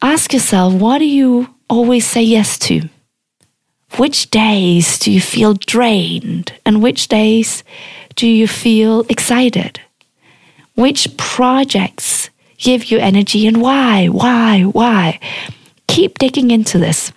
Ask 0.00 0.32
yourself, 0.32 0.74
what 0.74 0.98
do 0.98 1.04
you 1.04 1.52
always 1.68 2.06
say 2.06 2.22
yes 2.22 2.58
to? 2.60 2.88
Which 3.96 4.30
days 4.30 4.98
do 4.98 5.10
you 5.10 5.20
feel 5.20 5.54
drained? 5.54 6.52
And 6.64 6.82
which 6.82 7.08
days 7.08 7.64
do 8.14 8.28
you 8.28 8.46
feel 8.46 9.04
excited? 9.08 9.80
Which 10.74 11.16
projects 11.16 12.30
give 12.58 12.84
you 12.86 12.98
energy 12.98 13.46
and 13.46 13.60
why? 13.60 14.06
Why? 14.06 14.62
Why? 14.62 15.18
Keep 15.88 16.18
digging 16.18 16.52
into 16.52 16.78
this. 16.78 17.12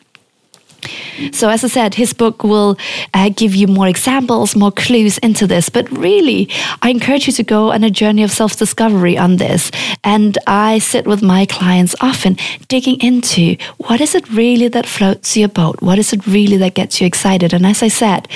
So, 1.32 1.50
as 1.50 1.64
I 1.64 1.68
said, 1.68 1.96
his 1.96 2.14
book 2.14 2.44
will 2.44 2.78
uh, 3.14 3.30
give 3.30 3.54
you 3.56 3.68
more 3.68 3.88
examples, 3.88 4.56
more 4.56 4.72
clues 4.72 5.18
into 5.20 5.46
this. 5.46 5.70
But 5.70 5.90
really, 5.92 6.50
I 6.82 6.90
encourage 6.90 7.28
you 7.28 7.34
to 7.34 7.44
go 7.44 7.72
on 7.72 7.84
a 7.84 7.90
journey 7.90 8.24
of 8.24 8.32
self 8.32 8.56
discovery 8.58 9.18
on 9.18 9.38
this. 9.38 9.72
And 10.04 10.38
I 10.48 10.80
sit 10.80 11.06
with 11.06 11.22
my 11.22 11.46
clients 11.46 11.96
often 12.02 12.38
digging 12.68 13.00
into 13.00 13.58
what 13.78 14.02
is 14.02 14.16
it 14.16 14.28
really 14.30 14.68
that 14.70 14.86
floats 14.86 15.38
your 15.38 15.50
boat? 15.50 15.82
What 15.82 16.00
is 16.00 16.14
it 16.14 16.26
really 16.26 16.58
that 16.58 16.74
gets 16.74 17.00
you 17.00 17.08
excited? 17.08 17.54
And 17.54 17.66
as 17.66 17.84
I 17.84 17.88
said, 17.88 18.28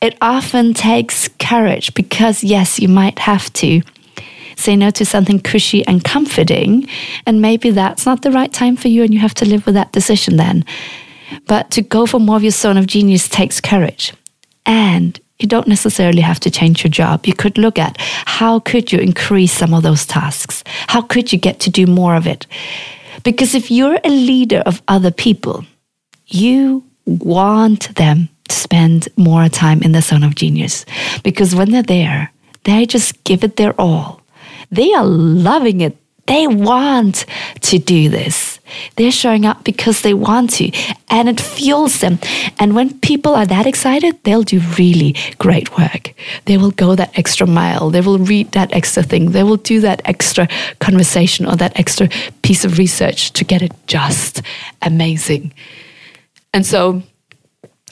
it 0.00 0.16
often 0.20 0.74
takes 0.74 1.28
courage 1.38 1.94
because, 1.94 2.42
yes, 2.42 2.80
you 2.80 2.88
might 2.88 3.20
have 3.20 3.52
to 3.54 3.82
say 4.56 4.76
no 4.76 4.90
to 4.90 5.04
something 5.04 5.40
cushy 5.40 5.86
and 5.86 6.04
comforting. 6.04 6.88
And 7.26 7.40
maybe 7.40 7.70
that's 7.70 8.06
not 8.06 8.22
the 8.22 8.30
right 8.30 8.52
time 8.52 8.76
for 8.76 8.88
you, 8.88 9.02
and 9.02 9.12
you 9.12 9.20
have 9.20 9.34
to 9.34 9.44
live 9.44 9.66
with 9.66 9.74
that 9.74 9.92
decision 9.92 10.36
then. 10.36 10.64
But 11.46 11.70
to 11.72 11.82
go 11.82 12.06
for 12.06 12.20
more 12.20 12.36
of 12.36 12.42
your 12.42 12.52
zone 12.52 12.76
of 12.76 12.86
genius 12.86 13.28
takes 13.28 13.60
courage. 13.60 14.12
And 14.66 15.18
you 15.38 15.48
don't 15.48 15.66
necessarily 15.66 16.20
have 16.20 16.38
to 16.40 16.50
change 16.50 16.84
your 16.84 16.90
job. 16.90 17.26
You 17.26 17.34
could 17.34 17.58
look 17.58 17.78
at 17.78 17.96
how 17.98 18.60
could 18.60 18.92
you 18.92 19.00
increase 19.00 19.52
some 19.52 19.74
of 19.74 19.82
those 19.82 20.06
tasks? 20.06 20.62
How 20.86 21.02
could 21.02 21.32
you 21.32 21.38
get 21.38 21.58
to 21.60 21.70
do 21.70 21.86
more 21.86 22.14
of 22.14 22.26
it? 22.26 22.46
Because 23.24 23.54
if 23.54 23.70
you're 23.70 23.98
a 24.04 24.08
leader 24.08 24.62
of 24.64 24.82
other 24.88 25.10
people, 25.10 25.64
you 26.26 26.84
want 27.06 27.94
them 27.96 28.28
to 28.48 28.54
spend 28.54 29.08
more 29.16 29.48
time 29.48 29.82
in 29.82 29.92
the 29.92 30.00
zone 30.00 30.22
of 30.22 30.34
genius. 30.34 30.84
Because 31.24 31.54
when 31.54 31.70
they're 31.70 31.82
there, 31.82 32.32
they 32.64 32.86
just 32.86 33.22
give 33.24 33.42
it 33.42 33.56
their 33.56 33.78
all. 33.80 34.20
They 34.70 34.92
are 34.94 35.04
loving 35.04 35.80
it. 35.80 35.96
They 36.26 36.46
want 36.46 37.26
to 37.62 37.78
do 37.78 38.08
this. 38.08 38.60
They're 38.96 39.10
showing 39.10 39.44
up 39.44 39.64
because 39.64 40.02
they 40.02 40.14
want 40.14 40.50
to, 40.54 40.70
and 41.10 41.28
it 41.28 41.40
fuels 41.40 42.00
them. 42.00 42.18
And 42.58 42.74
when 42.74 42.98
people 43.00 43.34
are 43.34 43.46
that 43.46 43.66
excited, 43.66 44.22
they'll 44.22 44.44
do 44.44 44.60
really 44.78 45.16
great 45.38 45.76
work. 45.76 46.14
They 46.44 46.56
will 46.56 46.70
go 46.70 46.94
that 46.94 47.18
extra 47.18 47.46
mile. 47.46 47.90
They 47.90 48.00
will 48.00 48.18
read 48.18 48.52
that 48.52 48.72
extra 48.72 49.02
thing. 49.02 49.32
They 49.32 49.42
will 49.42 49.56
do 49.56 49.80
that 49.80 50.00
extra 50.04 50.48
conversation 50.78 51.46
or 51.46 51.56
that 51.56 51.78
extra 51.78 52.08
piece 52.42 52.64
of 52.64 52.78
research 52.78 53.32
to 53.32 53.44
get 53.44 53.62
it 53.62 53.72
just 53.86 54.42
amazing. 54.80 55.52
And 56.54 56.64
so, 56.64 57.02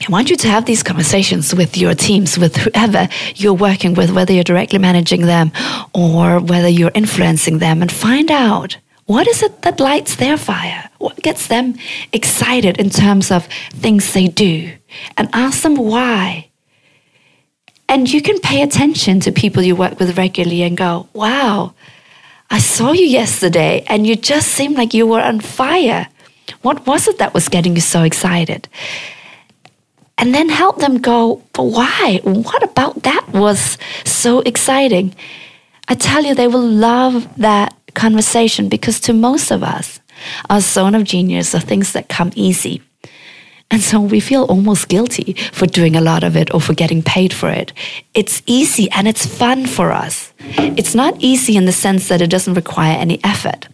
I 0.07 0.11
want 0.11 0.31
you 0.31 0.35
to 0.35 0.47
have 0.47 0.65
these 0.65 0.81
conversations 0.81 1.53
with 1.53 1.77
your 1.77 1.93
teams, 1.93 2.37
with 2.37 2.55
whoever 2.55 3.07
you're 3.35 3.53
working 3.53 3.93
with, 3.93 4.11
whether 4.11 4.33
you're 4.33 4.43
directly 4.43 4.79
managing 4.79 5.27
them 5.27 5.51
or 5.93 6.39
whether 6.39 6.67
you're 6.67 6.91
influencing 6.95 7.59
them, 7.59 7.81
and 7.83 7.91
find 7.91 8.31
out 8.31 8.77
what 9.05 9.27
is 9.27 9.43
it 9.43 9.61
that 9.61 9.79
lights 9.79 10.15
their 10.15 10.37
fire? 10.37 10.89
What 10.97 11.17
gets 11.17 11.47
them 11.47 11.75
excited 12.13 12.79
in 12.79 12.89
terms 12.89 13.29
of 13.29 13.45
things 13.73 14.13
they 14.13 14.27
do? 14.27 14.71
And 15.17 15.29
ask 15.33 15.61
them 15.61 15.75
why. 15.75 16.49
And 17.87 18.11
you 18.11 18.21
can 18.21 18.39
pay 18.39 18.63
attention 18.63 19.19
to 19.19 19.31
people 19.31 19.61
you 19.61 19.75
work 19.75 19.99
with 19.99 20.17
regularly 20.17 20.63
and 20.63 20.77
go, 20.77 21.09
wow, 21.13 21.73
I 22.49 22.59
saw 22.59 22.91
you 22.91 23.05
yesterday 23.05 23.83
and 23.87 24.07
you 24.07 24.15
just 24.15 24.47
seemed 24.47 24.77
like 24.77 24.93
you 24.93 25.05
were 25.05 25.21
on 25.21 25.41
fire. 25.41 26.07
What 26.61 26.87
was 26.87 27.07
it 27.07 27.17
that 27.19 27.33
was 27.33 27.49
getting 27.49 27.75
you 27.75 27.81
so 27.81 28.03
excited? 28.03 28.67
And 30.21 30.35
then 30.35 30.49
help 30.49 30.77
them 30.77 30.99
go, 30.99 31.41
but 31.51 31.63
why? 31.63 32.21
What 32.23 32.61
about 32.61 33.03
that 33.03 33.27
was 33.33 33.79
so 34.05 34.41
exciting? 34.41 35.15
I 35.87 35.95
tell 35.95 36.23
you, 36.23 36.35
they 36.35 36.47
will 36.47 36.65
love 36.65 37.27
that 37.37 37.75
conversation 37.95 38.69
because 38.69 38.99
to 39.01 39.13
most 39.13 39.49
of 39.49 39.63
us, 39.63 39.99
our 40.47 40.61
zone 40.61 40.93
of 40.93 41.03
genius 41.05 41.55
are 41.55 41.59
things 41.59 41.93
that 41.93 42.07
come 42.07 42.31
easy. 42.35 42.83
And 43.71 43.81
so 43.81 43.99
we 43.99 44.19
feel 44.19 44.43
almost 44.43 44.89
guilty 44.89 45.33
for 45.53 45.65
doing 45.65 45.95
a 45.95 46.01
lot 46.01 46.23
of 46.23 46.37
it 46.37 46.53
or 46.53 46.61
for 46.61 46.75
getting 46.75 47.01
paid 47.01 47.33
for 47.33 47.49
it. 47.49 47.73
It's 48.13 48.43
easy 48.45 48.91
and 48.91 49.07
it's 49.07 49.25
fun 49.25 49.65
for 49.65 49.91
us. 49.91 50.33
It's 50.77 50.93
not 50.93 51.15
easy 51.19 51.55
in 51.55 51.65
the 51.65 51.71
sense 51.71 52.09
that 52.09 52.21
it 52.21 52.29
doesn't 52.29 52.53
require 52.53 52.95
any 52.95 53.19
effort, 53.23 53.69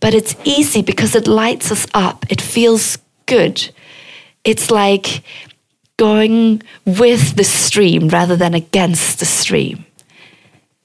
but 0.00 0.12
it's 0.12 0.34
easy 0.44 0.82
because 0.82 1.14
it 1.14 1.28
lights 1.28 1.70
us 1.70 1.86
up. 1.94 2.26
It 2.30 2.40
feels 2.40 2.98
good 3.26 3.70
it's 4.46 4.70
like 4.70 5.22
going 5.98 6.62
with 6.86 7.36
the 7.36 7.44
stream 7.44 8.08
rather 8.08 8.36
than 8.36 8.54
against 8.54 9.18
the 9.18 9.26
stream. 9.26 9.84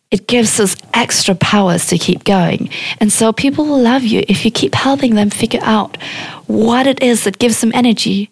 It 0.10 0.28
gives 0.28 0.60
us 0.60 0.76
extra 0.94 1.36
powers 1.36 1.88
to 1.88 1.98
keep 1.98 2.26
going. 2.26 2.70
And 3.00 3.14
so 3.14 3.32
people 3.32 3.66
will 3.66 3.82
love 3.82 4.04
you 4.04 4.26
if 4.28 4.44
you 4.44 4.52
keep 4.52 4.74
helping 4.76 5.16
them 5.16 5.30
figure 5.30 5.62
out 5.64 5.96
what 6.48 6.88
it 6.88 7.02
is 7.02 7.24
that 7.24 7.40
gives 7.40 7.62
them 7.62 7.72
energy. 7.74 8.30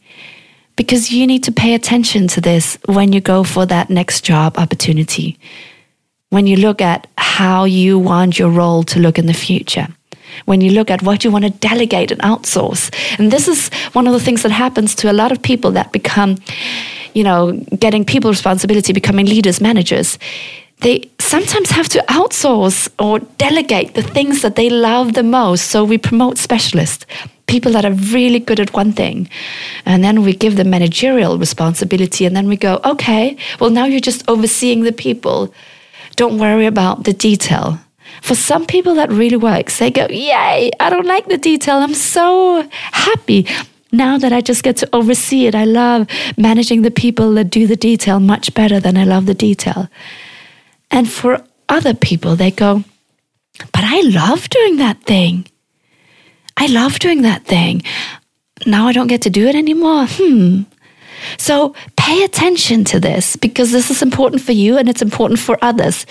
Because 0.76 1.12
you 1.12 1.28
need 1.28 1.44
to 1.44 1.52
pay 1.52 1.74
attention 1.74 2.28
to 2.30 2.42
this 2.42 2.78
when 2.86 3.14
you 3.14 3.22
go 3.22 3.44
for 3.44 3.66
that 3.66 3.90
next 3.90 4.22
job 4.22 4.58
opportunity. 4.58 5.38
When 6.30 6.48
you 6.48 6.58
look 6.58 6.82
at 6.82 7.08
how 7.18 7.66
you 7.66 8.00
want 8.00 8.40
your 8.40 8.50
role 8.50 8.84
to 8.84 9.00
look 9.00 9.20
in 9.20 9.28
the 9.28 9.34
future 9.34 9.88
when 10.46 10.62
you 10.62 10.72
look 10.72 10.90
at 10.90 11.02
what 11.02 11.24
you 11.24 11.32
want 11.32 11.46
to 11.46 11.50
delegate 11.50 12.12
and 12.12 12.22
outsource. 12.22 12.94
And 13.20 13.32
this 13.32 13.48
is 13.48 13.70
one 13.94 14.08
of 14.08 14.14
the 14.14 14.20
things 14.20 14.44
that 14.44 14.52
happens 14.52 14.96
to 14.96 15.12
a 15.12 15.14
lot 15.14 15.32
of 15.32 15.42
people 15.42 15.72
that 15.72 15.92
become, 15.92 16.38
you 17.14 17.24
know, 17.24 17.54
getting 17.80 18.06
people 18.06 18.30
responsibility, 18.30 18.94
becoming 18.94 19.26
leaders, 19.26 19.62
managers. 19.62 20.18
They 20.82 21.10
sometimes 21.20 21.72
have 21.72 21.90
to 21.90 22.00
outsource 22.08 22.90
or 23.00 23.20
delegate 23.38 23.96
the 23.96 24.04
things 24.04 24.42
that 24.42 24.56
they 24.56 24.70
love 24.70 25.14
the 25.14 25.24
most. 25.24 25.72
So 25.72 25.84
we 25.84 25.98
promote 25.98 26.38
specialists 26.38 27.06
people 27.50 27.72
that 27.72 27.84
are 27.84 27.94
really 28.14 28.40
good 28.40 28.60
at 28.60 28.74
one 28.74 28.94
thing. 28.94 29.28
And 29.86 30.04
then 30.04 30.22
we 30.22 30.34
give 30.34 30.56
them 30.56 30.70
managerial 30.70 31.38
responsibility. 31.38 32.26
And 32.26 32.36
then 32.36 32.48
we 32.48 32.56
go, 32.56 32.80
okay, 32.86 33.36
well, 33.60 33.72
now 33.72 33.86
you're 33.86 34.00
just 34.00 34.24
overseeing 34.30 34.84
the 34.84 34.92
people. 34.92 35.54
Don't 36.16 36.38
worry 36.38 36.68
about 36.68 37.04
the 37.04 37.14
detail. 37.14 37.80
For 38.22 38.36
some 38.36 38.66
people, 38.66 38.96
that 38.96 39.12
really 39.12 39.38
works. 39.38 39.80
They 39.80 39.92
go, 39.92 40.08
Yay, 40.10 40.72
I 40.80 40.90
don't 40.90 41.06
like 41.06 41.28
the 41.28 41.38
detail. 41.38 41.78
I'm 41.78 41.94
so 41.94 42.68
happy. 42.92 43.48
Now 43.92 44.18
that 44.20 44.32
I 44.32 44.42
just 44.42 44.64
get 44.64 44.78
to 44.78 44.90
oversee 44.94 45.48
it, 45.48 45.56
I 45.56 45.66
love 45.66 46.08
managing 46.38 46.84
the 46.84 46.92
people 46.92 47.34
that 47.34 47.50
do 47.50 47.66
the 47.66 47.76
detail 47.76 48.20
much 48.20 48.54
better 48.54 48.80
than 48.80 48.98
I 48.98 49.04
love 49.04 49.26
the 49.26 49.34
detail. 49.34 49.90
And 50.92 51.10
for 51.10 51.44
other 51.68 51.94
people, 51.94 52.36
they 52.36 52.52
go, 52.52 52.84
But 53.74 53.84
I 53.84 54.02
love 54.02 54.50
doing 54.50 54.78
that 54.78 55.02
thing. 55.04 55.48
I 56.56 56.68
love 56.68 57.00
doing 57.00 57.22
that 57.24 57.46
thing. 57.46 57.84
Now 58.66 58.88
I 58.88 58.92
don't 58.92 59.08
get 59.08 59.22
to 59.24 59.30
do 59.30 59.48
it 59.48 59.56
anymore. 59.56 60.06
Hmm. 60.08 60.64
So 61.38 61.74
pay 61.96 62.24
attention 62.24 62.84
to 62.86 63.00
this 63.00 63.36
because 63.36 63.72
this 63.72 63.92
is 63.92 64.02
important 64.02 64.42
for 64.42 64.52
you 64.52 64.78
and 64.78 64.90
it's 64.90 65.02
important 65.02 65.40
for 65.40 65.58
others. 65.62 66.06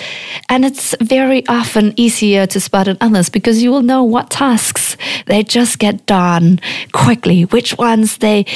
And 0.48 0.64
it's 0.64 0.94
very 1.00 1.46
often 1.48 1.94
easier 1.96 2.46
to 2.46 2.60
spot 2.60 2.88
in 2.88 2.96
others 3.00 3.28
because 3.28 3.62
you 3.62 3.70
will 3.70 3.82
know 3.82 4.02
what 4.02 4.30
tasks 4.30 4.96
they 5.26 5.42
just 5.42 5.78
get 5.78 6.06
done 6.06 6.60
quickly, 6.92 7.42
which 7.46 7.76
ones 7.78 8.18
they, 8.18 8.46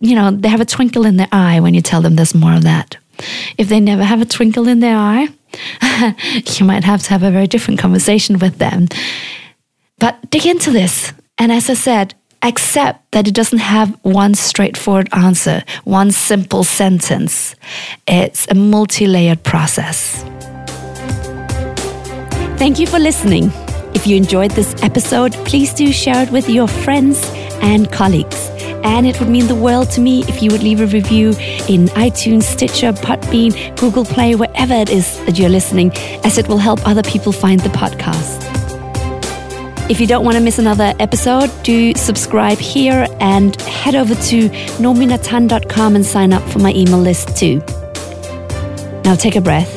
you 0.00 0.14
know, 0.14 0.30
they 0.30 0.48
have 0.48 0.60
a 0.60 0.64
twinkle 0.64 1.06
in 1.06 1.16
their 1.16 1.28
eye 1.32 1.60
when 1.60 1.74
you 1.74 1.82
tell 1.82 2.02
them 2.02 2.16
there's 2.16 2.34
more 2.34 2.54
of 2.54 2.62
that. 2.64 2.96
If 3.56 3.68
they 3.68 3.80
never 3.80 4.04
have 4.04 4.20
a 4.20 4.24
twinkle 4.24 4.68
in 4.68 4.80
their 4.80 4.96
eye, 4.96 5.28
you 6.58 6.64
might 6.64 6.84
have 6.84 7.02
to 7.04 7.10
have 7.10 7.22
a 7.22 7.30
very 7.30 7.46
different 7.46 7.80
conversation 7.80 8.38
with 8.38 8.58
them. 8.58 8.88
But 9.98 10.30
dig 10.30 10.46
into 10.46 10.70
this. 10.70 11.12
And 11.38 11.52
as 11.52 11.70
I 11.70 11.74
said, 11.74 12.14
accept 12.42 13.10
that 13.12 13.26
it 13.26 13.34
doesn't 13.34 13.58
have 13.58 13.90
one 14.02 14.34
straightforward 14.34 15.08
answer, 15.12 15.62
one 15.84 16.10
simple 16.10 16.64
sentence. 16.64 17.54
It's 18.06 18.46
a 18.50 18.54
multi 18.54 19.06
layered 19.06 19.42
process. 19.42 20.22
Thank 22.58 22.78
you 22.78 22.86
for 22.86 22.98
listening. 22.98 23.52
If 23.94 24.06
you 24.06 24.16
enjoyed 24.16 24.52
this 24.52 24.74
episode, 24.82 25.32
please 25.44 25.72
do 25.72 25.92
share 25.92 26.22
it 26.22 26.30
with 26.30 26.48
your 26.48 26.68
friends 26.68 27.20
and 27.62 27.90
colleagues. 27.90 28.48
And 28.84 29.06
it 29.06 29.18
would 29.18 29.28
mean 29.28 29.48
the 29.48 29.54
world 29.54 29.90
to 29.92 30.00
me 30.00 30.22
if 30.28 30.42
you 30.42 30.50
would 30.50 30.62
leave 30.62 30.80
a 30.80 30.86
review 30.86 31.30
in 31.68 31.86
iTunes, 31.96 32.44
Stitcher, 32.44 32.92
Podbean, 32.92 33.76
Google 33.76 34.04
Play, 34.04 34.34
wherever 34.34 34.74
it 34.74 34.90
is 34.90 35.18
that 35.26 35.38
you're 35.38 35.48
listening, 35.48 35.92
as 36.24 36.38
it 36.38 36.48
will 36.48 36.58
help 36.58 36.86
other 36.86 37.02
people 37.02 37.32
find 37.32 37.60
the 37.60 37.70
podcast. 37.70 38.67
If 39.88 40.00
you 40.00 40.06
don't 40.06 40.22
want 40.22 40.36
to 40.36 40.42
miss 40.42 40.58
another 40.58 40.92
episode, 41.00 41.50
do 41.62 41.94
subscribe 41.94 42.58
here 42.58 43.06
and 43.20 43.58
head 43.62 43.94
over 43.94 44.14
to 44.14 44.48
nominatan.com 44.76 45.96
and 45.96 46.04
sign 46.04 46.34
up 46.34 46.42
for 46.50 46.58
my 46.58 46.74
email 46.74 46.98
list 46.98 47.34
too. 47.38 47.62
Now 49.02 49.14
take 49.14 49.34
a 49.34 49.40
breath. 49.40 49.74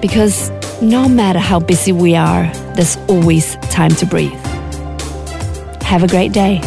Because 0.00 0.50
no 0.80 1.08
matter 1.08 1.40
how 1.40 1.58
busy 1.58 1.90
we 1.90 2.14
are, 2.14 2.46
there's 2.76 2.96
always 3.08 3.56
time 3.56 3.90
to 3.96 4.06
breathe. 4.06 4.32
Have 5.82 6.04
a 6.04 6.08
great 6.08 6.32
day. 6.32 6.60